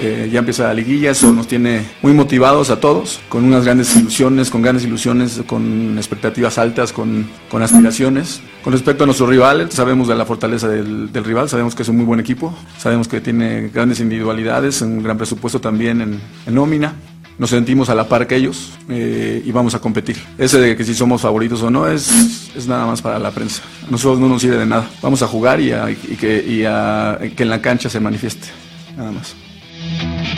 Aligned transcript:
Eh, 0.00 0.28
ya 0.32 0.38
empieza 0.38 0.64
la 0.64 0.74
liguilla, 0.74 1.10
eso 1.10 1.32
nos 1.32 1.48
tiene 1.48 1.84
muy 2.02 2.12
motivados 2.12 2.70
a 2.70 2.78
todos, 2.78 3.20
con 3.28 3.44
unas 3.44 3.64
grandes 3.64 3.96
ilusiones, 3.96 4.48
con 4.48 4.62
grandes 4.62 4.84
ilusiones, 4.84 5.42
con 5.46 5.96
expectativas 5.96 6.56
altas, 6.58 6.92
con, 6.92 7.26
con 7.50 7.62
aspiraciones. 7.62 8.40
Con 8.62 8.72
respecto 8.72 9.02
a 9.02 9.06
nuestro 9.06 9.26
rival, 9.26 9.70
sabemos 9.72 10.06
de 10.06 10.14
la 10.14 10.24
fortaleza 10.24 10.68
del, 10.68 11.10
rival, 11.12 11.48
sabemos 11.48 11.74
que 11.74 11.82
es 11.82 11.88
un 11.88 11.96
muy 11.96 12.04
buen 12.04 12.20
equipo, 12.20 12.54
sabemos 12.78 13.08
que 13.08 13.20
tiene 13.20 13.70
grandes 13.74 13.98
individualidades, 13.98 14.82
un 14.82 15.02
gran 15.02 15.16
presupuesto 15.16 15.60
también 15.60 16.00
en, 16.00 16.54
nómina. 16.54 16.94
Nos 17.38 17.50
sentimos 17.50 17.88
a 17.88 17.94
la 17.94 18.08
par 18.08 18.26
que 18.26 18.34
ellos 18.34 18.72
eh, 18.88 19.42
y 19.44 19.52
vamos 19.52 19.74
a 19.74 19.80
competir. 19.80 20.16
Ese 20.38 20.58
de 20.58 20.76
que 20.76 20.84
si 20.84 20.92
somos 20.92 21.22
favoritos 21.22 21.62
o 21.62 21.70
no 21.70 21.86
es, 21.86 22.50
es 22.56 22.66
nada 22.66 22.84
más 22.84 23.00
para 23.00 23.18
la 23.18 23.30
prensa. 23.30 23.62
A 23.86 23.90
nosotros 23.90 24.18
no 24.18 24.28
nos 24.28 24.42
sirve 24.42 24.56
de 24.56 24.66
nada. 24.66 24.88
Vamos 25.02 25.22
a 25.22 25.28
jugar 25.28 25.60
y, 25.60 25.70
que, 26.16 27.32
que 27.36 27.42
en 27.42 27.50
la 27.50 27.62
cancha 27.62 27.88
se 27.88 28.00
manifieste. 28.00 28.48
Nada 28.96 29.12
más. 29.12 29.47
Thank 29.80 30.32
you. 30.32 30.37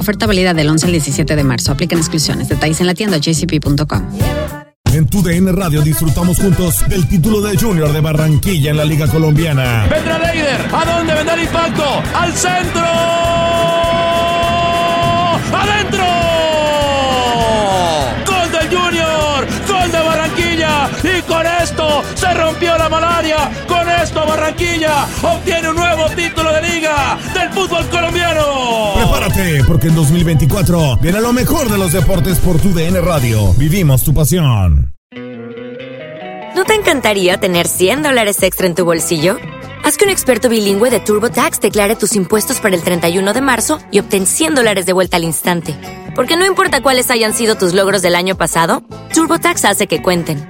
Oferta 0.00 0.26
válida 0.26 0.54
del 0.54 0.66
11 0.66 0.86
al 0.86 0.92
17 0.92 1.36
de 1.36 1.44
marzo. 1.44 1.72
Aplican 1.72 1.98
exclusiones. 1.98 2.48
Detalles 2.48 2.80
en 2.80 2.86
la 2.86 2.94
tienda 2.94 3.18
jcp.com. 3.18 4.02
En 4.94 5.06
tu 5.06 5.22
DN 5.22 5.52
Radio 5.52 5.82
disfrutamos 5.82 6.38
juntos 6.38 6.88
del 6.88 7.06
título 7.06 7.42
de 7.42 7.56
Junior 7.56 7.92
de 7.92 8.00
Barranquilla 8.00 8.70
en 8.70 8.78
la 8.78 8.86
Liga 8.86 9.06
Colombiana. 9.08 9.86
Vendrá 9.90 10.18
Leider. 10.18 10.60
¿A 10.72 10.96
dónde 10.96 11.14
vendrá 11.14 11.34
el 11.34 11.42
impacto? 11.42 12.02
¡Al 12.14 12.32
centro! 12.32 13.29
Esto 21.62 22.02
se 22.14 22.32
rompió 22.34 22.76
la 22.76 22.88
malaria. 22.88 23.50
Con 23.66 23.88
esto 23.88 24.26
Barranquilla 24.26 25.06
obtiene 25.22 25.70
un 25.70 25.76
nuevo 25.76 26.08
título 26.10 26.52
de 26.52 26.62
liga 26.62 27.18
del 27.34 27.50
fútbol 27.50 27.86
colombiano. 27.88 28.94
Prepárate, 28.96 29.64
porque 29.66 29.88
en 29.88 29.94
2024 29.94 30.96
viene 30.98 31.20
lo 31.20 31.32
mejor 31.32 31.68
de 31.68 31.78
los 31.78 31.92
deportes 31.92 32.38
por 32.38 32.60
tu 32.60 32.72
DN 32.72 33.00
Radio. 33.00 33.52
Vivimos 33.54 34.02
tu 34.02 34.14
pasión. 34.14 34.94
¿No 36.54 36.64
te 36.64 36.74
encantaría 36.74 37.38
tener 37.38 37.68
100 37.68 38.02
dólares 38.02 38.42
extra 38.42 38.66
en 38.66 38.74
tu 38.74 38.84
bolsillo? 38.84 39.38
Haz 39.82 39.96
que 39.96 40.04
un 40.04 40.10
experto 40.10 40.48
bilingüe 40.48 40.90
de 40.90 41.00
TurboTax 41.00 41.60
declare 41.60 41.96
tus 41.96 42.14
impuestos 42.14 42.60
para 42.60 42.76
el 42.76 42.82
31 42.82 43.32
de 43.32 43.40
marzo 43.40 43.78
y 43.90 43.98
obtén 43.98 44.26
100 44.26 44.56
dólares 44.56 44.84
de 44.84 44.92
vuelta 44.92 45.16
al 45.16 45.24
instante. 45.24 45.74
Porque 46.14 46.36
no 46.36 46.44
importa 46.44 46.82
cuáles 46.82 47.10
hayan 47.10 47.32
sido 47.32 47.54
tus 47.54 47.72
logros 47.72 48.02
del 48.02 48.14
año 48.14 48.36
pasado, 48.36 48.82
TurboTax 49.14 49.64
hace 49.64 49.86
que 49.86 50.02
cuenten. 50.02 50.49